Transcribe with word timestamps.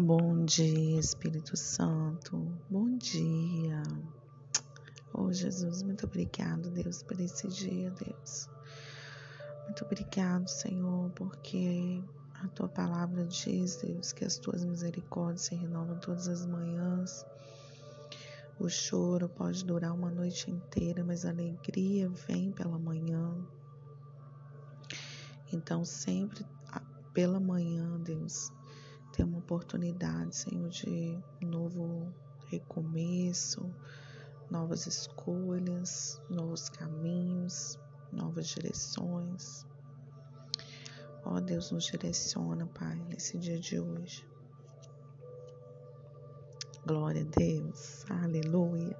Bom 0.00 0.44
dia, 0.44 1.00
Espírito 1.00 1.56
Santo. 1.56 2.36
Bom 2.70 2.96
dia. 2.98 3.82
Oh, 5.12 5.32
Jesus, 5.32 5.82
muito 5.82 6.06
obrigado, 6.06 6.70
Deus, 6.70 7.02
por 7.02 7.18
esse 7.18 7.48
dia, 7.48 7.90
Deus. 7.90 8.48
Muito 9.64 9.84
obrigado, 9.84 10.46
Senhor, 10.46 11.10
porque 11.16 12.00
a 12.34 12.46
tua 12.46 12.68
palavra 12.68 13.26
diz, 13.26 13.74
Deus, 13.82 14.12
que 14.12 14.24
as 14.24 14.38
tuas 14.38 14.64
misericórdias 14.64 15.46
se 15.46 15.56
renovam 15.56 15.98
todas 15.98 16.28
as 16.28 16.46
manhãs. 16.46 17.26
O 18.56 18.68
choro 18.68 19.28
pode 19.28 19.64
durar 19.64 19.92
uma 19.92 20.12
noite 20.12 20.48
inteira, 20.48 21.02
mas 21.02 21.24
a 21.24 21.30
alegria 21.30 22.08
vem 22.08 22.52
pela 22.52 22.78
manhã. 22.78 23.34
Então, 25.52 25.84
sempre 25.84 26.46
pela 27.12 27.40
manhã, 27.40 27.98
Deus, 27.98 28.52
tem 29.18 29.26
uma 29.26 29.38
oportunidade, 29.38 30.36
Senhor, 30.36 30.68
de 30.68 31.20
novo 31.40 32.14
recomeço, 32.46 33.68
novas 34.48 34.86
escolhas, 34.86 36.22
novos 36.30 36.68
caminhos, 36.68 37.76
novas 38.12 38.46
direções. 38.46 39.66
Ó 41.24 41.34
oh, 41.34 41.40
Deus, 41.40 41.72
nos 41.72 41.86
direciona, 41.86 42.64
Pai, 42.68 42.94
nesse 43.08 43.36
dia 43.38 43.58
de 43.58 43.80
hoje. 43.80 44.24
Glória 46.86 47.22
a 47.22 47.36
Deus, 47.36 48.04
aleluia. 48.08 48.96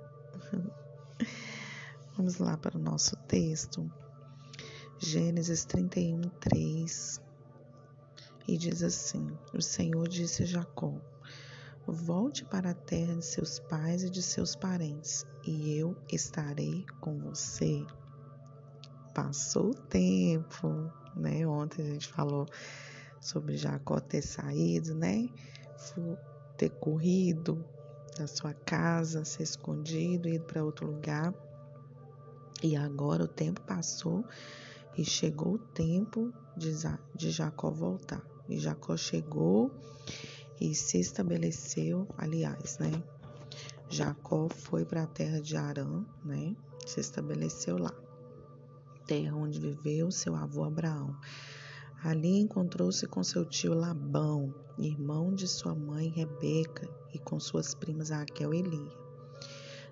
Vamos 2.16 2.38
lá 2.38 2.56
para 2.56 2.76
o 2.76 2.82
nosso 2.82 3.16
texto. 3.28 3.88
Gênesis 4.98 5.64
31, 5.64 6.22
3. 6.40 7.27
E 8.48 8.56
diz 8.56 8.82
assim: 8.82 9.28
O 9.52 9.60
Senhor 9.60 10.08
disse 10.08 10.42
a 10.42 10.46
Jacó: 10.46 10.94
Volte 11.86 12.46
para 12.46 12.70
a 12.70 12.74
terra 12.74 13.14
de 13.16 13.24
seus 13.24 13.58
pais 13.58 14.02
e 14.02 14.08
de 14.08 14.22
seus 14.22 14.56
parentes, 14.56 15.26
e 15.46 15.76
eu 15.76 15.94
estarei 16.10 16.86
com 16.98 17.18
você. 17.18 17.84
Passou 19.14 19.72
o 19.72 19.74
tempo, 19.74 20.90
né? 21.14 21.46
Ontem 21.46 21.82
a 21.82 21.90
gente 21.92 22.08
falou 22.08 22.46
sobre 23.20 23.58
Jacó 23.58 24.00
ter 24.00 24.22
saído, 24.22 24.94
né? 24.94 25.28
Ter 26.56 26.70
corrido 26.70 27.62
da 28.16 28.26
sua 28.26 28.54
casa, 28.54 29.26
ser 29.26 29.42
escondido, 29.42 30.26
ido 30.26 30.44
para 30.46 30.64
outro 30.64 30.86
lugar. 30.86 31.34
E 32.62 32.76
agora 32.76 33.24
o 33.24 33.28
tempo 33.28 33.60
passou 33.60 34.24
e 34.96 35.04
chegou 35.04 35.56
o 35.56 35.58
tempo 35.58 36.32
de 36.56 37.30
Jacó 37.30 37.70
voltar. 37.70 38.37
E 38.48 38.58
Jacó 38.58 38.96
chegou 38.96 39.70
e 40.60 40.74
se 40.74 40.98
estabeleceu, 40.98 42.08
aliás, 42.16 42.78
né? 42.78 42.90
Jacó 43.88 44.48
foi 44.48 44.84
para 44.84 45.04
a 45.04 45.06
terra 45.06 45.40
de 45.40 45.56
Arã, 45.56 46.04
né? 46.24 46.56
Se 46.86 47.00
estabeleceu 47.00 47.78
lá, 47.78 47.94
terra 49.06 49.34
onde 49.36 49.58
viveu 49.58 50.10
seu 50.10 50.34
avô 50.34 50.64
Abraão. 50.64 51.16
Ali 52.02 52.38
encontrou-se 52.38 53.06
com 53.06 53.24
seu 53.24 53.44
tio 53.44 53.74
Labão, 53.74 54.54
irmão 54.78 55.34
de 55.34 55.48
sua 55.48 55.74
mãe 55.74 56.08
Rebeca, 56.08 56.88
e 57.12 57.18
com 57.18 57.40
suas 57.40 57.74
primas 57.74 58.10
Raquel 58.10 58.54
e 58.54 58.62
Lia. 58.62 58.92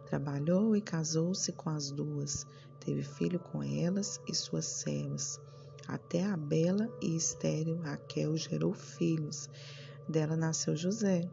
Trabalhou 0.06 0.76
e 0.76 0.80
casou-se 0.80 1.50
com 1.52 1.68
as 1.68 1.90
duas, 1.90 2.46
teve 2.78 3.02
filho 3.02 3.40
com 3.40 3.60
elas 3.62 4.20
e 4.28 4.34
suas 4.34 4.66
servas. 4.66 5.40
Até 5.88 6.24
a 6.24 6.36
bela 6.36 6.90
e 7.00 7.16
estéril 7.16 7.78
Raquel 7.78 8.36
gerou 8.36 8.72
filhos. 8.72 9.48
Dela 10.08 10.36
nasceu 10.36 10.76
José. 10.76 11.28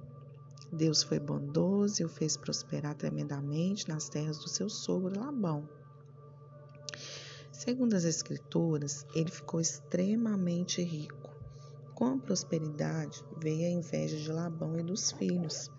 Deus 0.72 1.04
foi 1.04 1.20
bondoso 1.20 2.02
e 2.02 2.06
o 2.06 2.10
fez 2.10 2.36
prosperar 2.38 2.96
tremendamente 2.96 3.88
nas 3.88 4.10
terras 4.10 4.40
do 4.40 4.50
seu 4.50 4.70
sogro 4.70 5.20
Labão. 5.20 5.68
Segundo 7.52 7.94
as 7.94 8.04
Escrituras, 8.04 9.06
ele 9.16 9.32
ficou 9.32 9.62
extremamente 9.62 10.82
rico. 10.82 11.30
Com 11.96 12.06
a 12.06 12.18
prosperidade 12.18 13.24
veio 13.38 13.68
a 13.68 13.72
inveja 13.72 14.18
de 14.18 14.32
Labão 14.32 14.80
e 14.80 14.84
dos 14.84 15.12
filhos. 15.12 15.72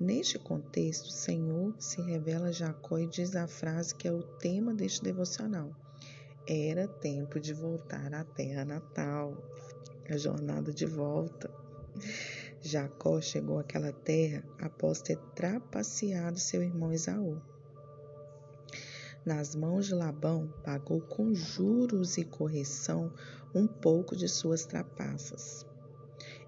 Neste 0.00 0.38
contexto, 0.38 1.06
o 1.06 1.12
Senhor 1.12 1.74
se 1.78 2.00
revela 2.00 2.48
a 2.48 2.52
Jacó 2.52 2.98
e 2.98 3.06
diz 3.06 3.36
a 3.36 3.46
frase 3.46 3.94
que 3.94 4.08
é 4.08 4.12
o 4.12 4.22
tema 4.22 4.72
deste 4.74 5.02
devocional. 5.02 5.70
Era 6.50 6.88
tempo 6.88 7.38
de 7.38 7.52
voltar 7.52 8.14
à 8.14 8.24
terra 8.24 8.64
natal, 8.64 9.36
a 10.08 10.16
jornada 10.16 10.72
de 10.72 10.86
volta. 10.86 11.50
Jacó 12.62 13.20
chegou 13.20 13.58
àquela 13.58 13.92
terra 13.92 14.42
após 14.58 15.02
ter 15.02 15.18
trapaceado 15.34 16.38
seu 16.38 16.62
irmão 16.62 16.90
Esaú. 16.90 17.38
Nas 19.26 19.54
mãos 19.54 19.88
de 19.88 19.94
Labão, 19.94 20.50
pagou 20.64 21.02
com 21.02 21.34
juros 21.34 22.16
e 22.16 22.24
correção 22.24 23.12
um 23.54 23.66
pouco 23.66 24.16
de 24.16 24.26
suas 24.26 24.64
trapaças. 24.64 25.66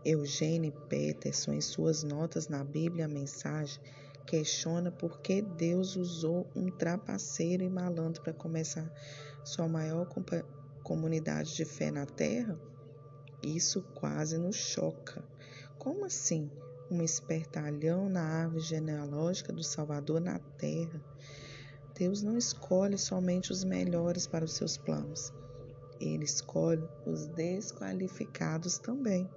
Eugênio 0.02 0.72
Peterson, 0.88 1.52
em 1.52 1.60
suas 1.60 2.02
notas 2.02 2.48
na 2.48 2.64
Bíblia 2.64 3.04
a 3.04 3.08
Mensagem, 3.08 3.78
questiona 4.24 4.90
por 4.90 5.20
que 5.20 5.42
Deus 5.42 5.94
usou 5.94 6.46
um 6.56 6.70
trapaceiro 6.70 7.62
e 7.62 7.68
malandro 7.68 8.22
para 8.22 8.32
começar 8.32 8.90
sua 9.44 9.68
maior 9.68 10.06
comunidade 10.82 11.54
de 11.54 11.64
fé 11.64 11.90
na 11.90 12.06
Terra. 12.06 12.58
Isso 13.42 13.82
quase 13.94 14.36
nos 14.36 14.56
choca. 14.56 15.24
Como 15.78 16.04
assim? 16.04 16.50
Um 16.90 17.02
espertalhão 17.02 18.08
na 18.08 18.22
árvore 18.22 18.60
genealógica 18.60 19.52
do 19.52 19.62
Salvador 19.62 20.20
na 20.20 20.38
Terra. 20.58 21.00
Deus 21.96 22.22
não 22.22 22.36
escolhe 22.36 22.98
somente 22.98 23.52
os 23.52 23.64
melhores 23.64 24.26
para 24.26 24.44
os 24.44 24.54
seus 24.54 24.76
planos. 24.76 25.32
Ele 26.00 26.24
escolhe 26.24 26.82
os 27.06 27.26
desqualificados 27.26 28.78
também. 28.78 29.28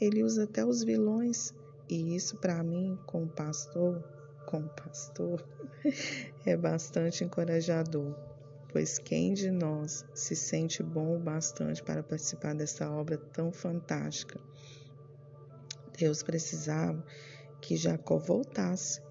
Ele 0.00 0.24
usa 0.24 0.44
até 0.44 0.64
os 0.64 0.82
vilões, 0.82 1.54
e 1.88 2.16
isso 2.16 2.36
para 2.38 2.62
mim, 2.62 2.98
como 3.04 3.28
pastor, 3.28 4.02
como 4.46 4.68
pastor, 4.70 5.44
é 6.46 6.56
bastante 6.56 7.22
encorajador, 7.22 8.14
pois 8.72 8.98
quem 8.98 9.34
de 9.34 9.50
nós 9.50 10.04
se 10.14 10.36
sente 10.36 10.82
bom 10.82 11.16
o 11.16 11.18
bastante 11.18 11.82
para 11.82 12.02
participar 12.02 12.54
dessa 12.54 12.90
obra 12.90 13.18
tão 13.18 13.52
fantástica? 13.52 14.40
Deus 15.98 16.22
precisava 16.22 17.04
que 17.60 17.76
Jacó 17.76 18.18
voltasse. 18.18 19.02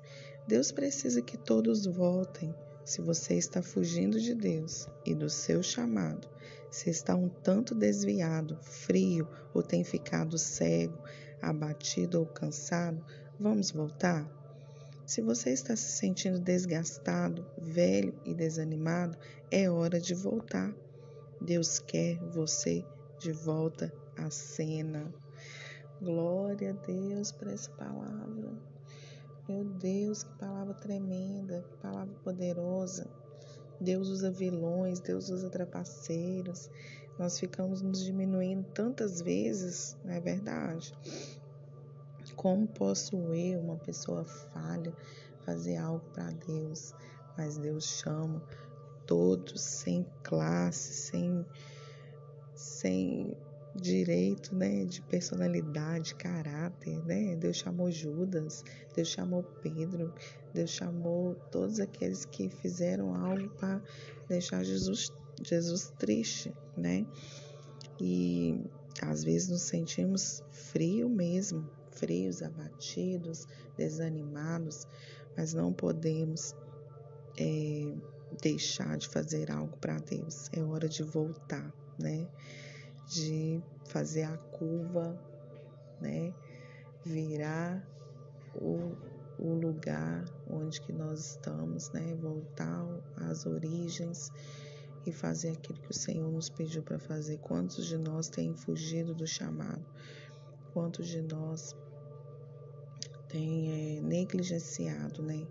Deus 0.47 0.71
precisa 0.71 1.21
que 1.21 1.37
todos 1.37 1.85
voltem. 1.85 2.53
Se 2.83 3.01
você 3.01 3.35
está 3.35 3.61
fugindo 3.61 4.19
de 4.19 4.33
Deus 4.33 4.87
e 5.05 5.13
do 5.13 5.29
seu 5.29 5.61
chamado, 5.61 6.27
se 6.71 6.89
está 6.89 7.15
um 7.15 7.29
tanto 7.29 7.75
desviado, 7.75 8.57
frio 8.61 9.27
ou 9.53 9.61
tem 9.61 9.83
ficado 9.83 10.37
cego, 10.37 10.97
abatido 11.41 12.19
ou 12.19 12.25
cansado, 12.25 13.05
vamos 13.39 13.69
voltar? 13.69 14.38
Se 15.09 15.23
você 15.23 15.49
está 15.49 15.75
se 15.75 15.93
sentindo 15.93 16.39
desgastado, 16.39 17.43
velho 17.57 18.13
e 18.23 18.35
desanimado, 18.35 19.17
é 19.49 19.67
hora 19.67 19.99
de 19.99 20.13
voltar. 20.13 20.71
Deus 21.41 21.79
quer 21.79 22.19
você 22.29 22.85
de 23.17 23.31
volta 23.31 23.91
à 24.15 24.29
cena. 24.29 25.11
Glória 25.99 26.69
a 26.69 26.85
Deus 26.85 27.31
por 27.31 27.47
essa 27.47 27.71
palavra. 27.71 28.51
Meu 29.47 29.63
Deus, 29.63 30.21
que 30.21 30.37
palavra 30.37 30.75
tremenda, 30.75 31.65
que 31.67 31.77
palavra 31.77 32.13
poderosa. 32.23 33.09
Deus 33.81 34.09
usa 34.09 34.29
vilões, 34.29 34.99
Deus 34.99 35.29
usa 35.29 35.49
trapaceiros. 35.49 36.69
Nós 37.17 37.39
ficamos 37.39 37.81
nos 37.81 38.05
diminuindo 38.05 38.63
tantas 38.75 39.21
vezes, 39.21 39.97
não 40.05 40.13
é 40.13 40.19
verdade? 40.19 40.93
Como 42.39 42.65
posso 42.65 43.17
eu, 43.35 43.59
uma 43.59 43.75
pessoa 43.75 44.23
falha, 44.23 44.93
fazer 45.43 45.75
algo 45.75 46.05
para 46.13 46.31
Deus? 46.31 46.95
Mas 47.37 47.57
Deus 47.57 47.83
chama 47.83 48.41
todos 49.05 49.61
sem 49.61 50.07
classe, 50.23 50.93
sem, 50.93 51.45
sem 52.55 53.35
direito, 53.75 54.55
né, 54.55 54.85
de 54.85 55.01
personalidade, 55.01 56.15
caráter, 56.15 57.03
né? 57.03 57.35
Deus 57.35 57.57
chamou 57.57 57.91
Judas, 57.91 58.63
Deus 58.95 59.09
chamou 59.09 59.43
Pedro, 59.61 60.13
Deus 60.53 60.69
chamou 60.69 61.35
todos 61.51 61.81
aqueles 61.81 62.23
que 62.23 62.49
fizeram 62.49 63.13
algo 63.15 63.49
para 63.57 63.81
deixar 64.29 64.63
Jesus, 64.63 65.11
Jesus 65.43 65.91
triste, 65.99 66.55
né? 66.77 67.05
E 67.99 68.63
às 69.01 69.25
vezes 69.25 69.49
nos 69.49 69.63
sentimos 69.63 70.41
frio 70.51 71.09
mesmo, 71.09 71.69
frios, 71.99 72.41
abatidos, 72.41 73.47
desanimados, 73.77 74.87
mas 75.37 75.53
não 75.53 75.71
podemos 75.73 76.55
é, 77.37 77.93
deixar 78.41 78.97
de 78.97 79.07
fazer 79.07 79.51
algo 79.51 79.77
para 79.77 79.97
Deus. 79.99 80.49
É 80.53 80.61
hora 80.61 80.87
de 80.87 81.03
voltar, 81.03 81.73
né? 81.99 82.27
De 83.07 83.61
fazer 83.85 84.23
a 84.23 84.37
curva, 84.37 85.19
né? 86.01 86.33
virar 87.05 87.83
o, 88.55 88.95
o 89.37 89.53
lugar 89.53 90.25
onde 90.49 90.81
que 90.81 90.91
nós 90.91 91.31
estamos, 91.31 91.89
né? 91.91 92.15
Voltar 92.15 92.85
às 93.15 93.45
origens 93.45 94.31
e 95.05 95.11
fazer 95.11 95.51
aquilo 95.51 95.79
que 95.79 95.91
o 95.91 95.93
Senhor 95.93 96.31
nos 96.31 96.49
pediu 96.49 96.83
para 96.83 96.99
fazer. 96.99 97.37
Quantos 97.37 97.85
de 97.85 97.97
nós 97.97 98.27
têm 98.27 98.53
fugido 98.53 99.13
do 99.13 99.25
chamado? 99.25 99.85
Quantos 100.73 101.07
de 101.07 101.21
nós 101.21 101.75
têm 103.29 103.97
é, 103.97 104.01
negligenciado, 104.01 105.21
né? 105.21 105.47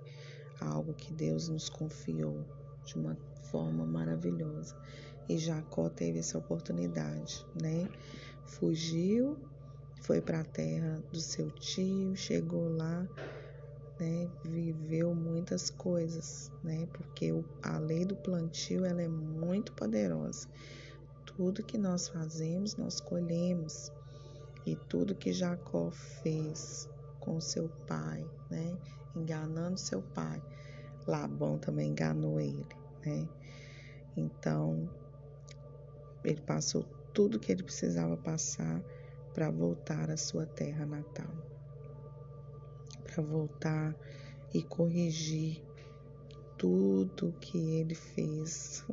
Algo 0.61 0.93
que 0.93 1.13
Deus 1.13 1.49
nos 1.49 1.69
confiou 1.69 2.45
de 2.85 2.97
uma 2.97 3.17
forma 3.51 3.87
maravilhosa. 3.87 4.77
E 5.29 5.39
Jacó 5.39 5.89
teve 5.89 6.19
essa 6.19 6.39
oportunidade, 6.39 7.47
né? 7.61 7.89
Fugiu, 8.45 9.39
foi 10.01 10.21
para 10.21 10.41
a 10.41 10.45
terra 10.45 11.03
do 11.13 11.21
seu 11.21 11.51
tio, 11.51 12.17
chegou 12.17 12.69
lá, 12.69 13.07
né? 14.01 14.29
Viveu 14.45 15.15
muitas 15.15 15.71
coisas, 15.71 16.51
né? 16.65 16.89
Porque 16.93 17.33
a 17.63 17.79
lei 17.79 18.05
do 18.05 18.17
plantio 18.17 18.85
ela 18.85 19.03
é 19.03 19.09
muito 19.09 19.73
poderosa. 19.73 20.49
Tudo 21.27 21.63
que 21.63 21.79
nós 21.79 22.09
fazemos, 22.09 22.77
nós 22.77 23.01
colhemos. 23.01 23.93
E 24.67 24.77
tudo 24.89 25.15
que 25.15 25.33
Jacó 25.33 25.91
fez 25.91 26.89
com 27.29 27.39
seu 27.43 27.69
pai, 27.87 28.25
né? 28.49 28.79
Enganando 29.15 29.79
seu 29.79 30.01
pai, 30.01 30.43
Labão 31.07 31.59
também 31.59 31.91
enganou 31.91 32.41
ele, 32.41 32.67
né? 33.05 33.29
Então, 34.17 34.89
ele 36.25 36.41
passou 36.41 36.85
tudo 37.13 37.39
que 37.39 37.53
ele 37.53 37.63
precisava 37.63 38.17
passar 38.17 38.83
para 39.35 39.51
voltar 39.51 40.11
à 40.11 40.17
sua 40.17 40.47
terra 40.47 40.87
natal. 40.87 41.31
Para 43.05 43.23
voltar 43.23 43.95
e 44.55 44.63
corrigir 44.63 45.63
tudo 46.57 47.35
que 47.41 47.59
ele 47.75 47.95
fez. 47.95 48.87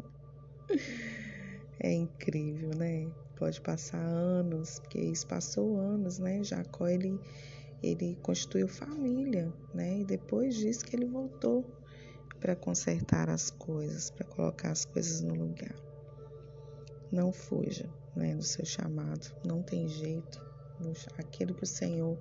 É 1.78 1.92
incrível, 1.92 2.72
né? 2.74 3.12
Pode 3.36 3.60
passar 3.60 4.00
anos, 4.00 4.80
porque 4.80 4.98
isso 4.98 5.28
passou 5.28 5.78
anos, 5.78 6.18
né? 6.18 6.42
Jacó 6.42 6.88
ele 6.88 7.20
ele 7.86 8.18
constituiu 8.22 8.68
família, 8.68 9.54
né? 9.74 10.00
E 10.00 10.06
depois 10.06 10.56
disso 10.56 10.86
que 10.86 10.96
ele 10.96 11.06
voltou 11.06 11.64
para 12.40 12.56
consertar 12.56 13.30
as 13.30 13.50
coisas, 13.50 14.10
para 14.10 14.26
colocar 14.26 14.72
as 14.72 14.86
coisas 14.86 15.22
no 15.22 15.34
lugar. 15.34 15.76
Não 17.12 17.32
fuja 17.32 17.90
né, 18.16 18.36
do 18.36 18.44
seu 18.44 18.66
chamado, 18.66 19.32
não 19.46 19.62
tem 19.62 19.88
jeito. 19.88 20.44
Aquilo 21.18 21.54
que 21.54 21.64
o 21.64 21.68
Senhor 21.68 22.18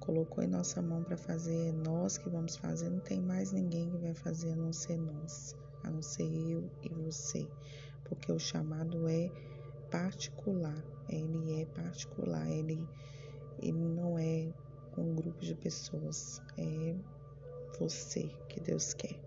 colocou 0.00 0.42
em 0.42 0.46
nossa 0.46 0.82
mão 0.82 1.02
para 1.02 1.16
fazer 1.16 1.68
é 1.68 1.72
nós 1.72 2.18
que 2.18 2.28
vamos 2.28 2.56
fazer, 2.56 2.90
não 2.90 3.00
tem 3.00 3.20
mais 3.20 3.52
ninguém 3.52 3.90
que 3.90 3.96
vai 3.98 4.14
fazer 4.14 4.52
a 4.52 4.56
não 4.56 4.72
ser 4.72 4.98
nós, 4.98 5.56
a 5.84 5.90
não 5.90 6.02
ser 6.02 6.24
eu 6.24 6.68
e 6.82 6.88
você, 6.94 7.46
porque 8.04 8.32
o 8.32 8.38
chamado 8.38 9.08
é 9.08 9.30
particular, 9.90 10.82
ele 11.08 11.62
é 11.62 11.64
particular, 11.66 12.48
ele, 12.50 12.86
ele 13.58 13.78
não 13.78 14.18
é 14.18 14.52
um 14.96 15.14
grupo 15.14 15.40
de 15.40 15.54
pessoas, 15.54 16.42
é 16.58 16.96
você 17.78 18.30
que 18.48 18.60
Deus 18.60 18.92
quer. 18.94 19.18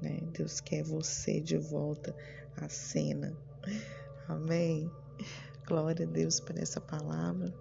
Né? 0.00 0.20
Deus 0.32 0.60
quer 0.60 0.82
você 0.82 1.40
de 1.40 1.56
volta 1.56 2.14
à 2.56 2.68
cena. 2.68 3.36
Amém. 4.28 4.90
Glória 5.66 6.06
a 6.06 6.10
Deus 6.10 6.40
por 6.40 6.58
essa 6.58 6.80
palavra. 6.80 7.54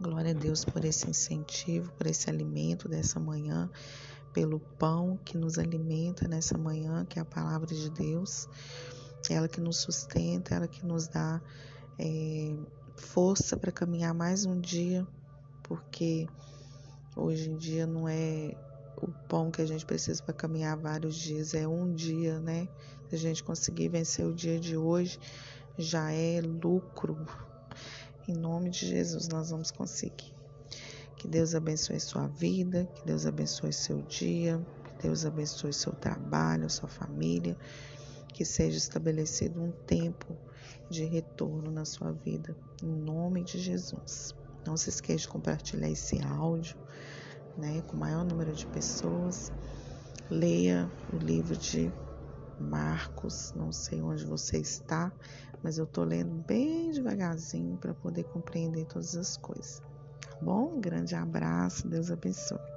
Glória 0.00 0.32
a 0.32 0.34
Deus 0.34 0.64
por 0.64 0.84
esse 0.84 1.08
incentivo, 1.08 1.92
por 1.94 2.06
esse 2.06 2.28
alimento 2.28 2.88
dessa 2.88 3.18
manhã, 3.18 3.70
pelo 4.32 4.60
pão 4.60 5.18
que 5.24 5.38
nos 5.38 5.58
alimenta 5.58 6.28
nessa 6.28 6.58
manhã, 6.58 7.04
que 7.04 7.18
é 7.18 7.22
a 7.22 7.24
palavra 7.24 7.74
de 7.74 7.90
Deus. 7.90 8.48
Ela 9.30 9.48
que 9.48 9.60
nos 9.60 9.78
sustenta, 9.78 10.54
ela 10.54 10.68
que 10.68 10.84
nos 10.84 11.08
dá 11.08 11.40
é, 11.98 12.54
força 12.96 13.56
para 13.56 13.72
caminhar 13.72 14.14
mais 14.14 14.44
um 14.44 14.60
dia, 14.60 15.06
porque 15.66 16.26
hoje 17.16 17.50
em 17.50 17.56
dia 17.56 17.86
não 17.86 18.08
é 18.08 18.54
o 18.96 19.08
pão 19.28 19.50
que 19.50 19.60
a 19.60 19.66
gente 19.66 19.84
precisa 19.84 20.22
para 20.22 20.32
caminhar 20.32 20.76
vários 20.76 21.16
dias, 21.16 21.54
é 21.54 21.66
um 21.66 21.92
dia, 21.92 22.40
né? 22.40 22.68
Se 23.08 23.14
a 23.14 23.18
gente 23.18 23.44
conseguir 23.44 23.88
vencer 23.88 24.24
o 24.24 24.34
dia 24.34 24.58
de 24.58 24.76
hoje, 24.76 25.18
já 25.76 26.10
é 26.10 26.40
lucro. 26.40 27.18
Em 28.26 28.34
nome 28.34 28.70
de 28.70 28.86
Jesus, 28.86 29.28
nós 29.28 29.50
vamos 29.50 29.70
conseguir. 29.70 30.34
Que 31.16 31.28
Deus 31.28 31.54
abençoe 31.54 32.00
sua 32.00 32.26
vida, 32.26 32.88
que 32.94 33.04
Deus 33.04 33.26
abençoe 33.26 33.72
seu 33.72 34.02
dia, 34.02 34.64
que 34.84 35.02
Deus 35.02 35.24
abençoe 35.26 35.72
seu 35.72 35.92
trabalho, 35.92 36.70
sua 36.70 36.88
família, 36.88 37.56
que 38.32 38.44
seja 38.44 38.76
estabelecido 38.76 39.60
um 39.62 39.70
tempo 39.70 40.36
de 40.88 41.04
retorno 41.04 41.70
na 41.70 41.84
sua 41.84 42.12
vida, 42.12 42.56
em 42.82 42.86
nome 42.86 43.42
de 43.42 43.58
Jesus. 43.58 44.34
Não 44.66 44.76
se 44.76 44.90
esqueça 44.90 45.20
de 45.20 45.28
compartilhar 45.28 45.90
esse 45.90 46.20
áudio 46.22 46.76
né, 47.56 47.82
com 47.82 47.96
o 47.96 48.00
maior 48.00 48.24
número 48.24 48.52
de 48.52 48.66
pessoas. 48.66 49.50
Leia 50.30 50.90
o 51.12 51.18
livro 51.18 51.56
de 51.56 51.92
Marcos, 52.58 53.52
não 53.54 53.72
sei 53.72 54.02
onde 54.02 54.24
você 54.24 54.58
está, 54.58 55.12
mas 55.62 55.78
eu 55.78 55.84
estou 55.84 56.04
lendo 56.04 56.34
bem 56.46 56.90
devagarzinho 56.90 57.76
para 57.76 57.94
poder 57.94 58.24
compreender 58.24 58.86
todas 58.86 59.14
as 59.14 59.36
coisas. 59.36 59.80
Tá 60.20 60.36
bom? 60.40 60.76
Um 60.76 60.80
grande 60.80 61.14
abraço, 61.14 61.88
Deus 61.88 62.10
abençoe. 62.10 62.75